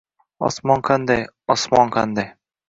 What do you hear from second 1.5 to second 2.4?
osmon qanday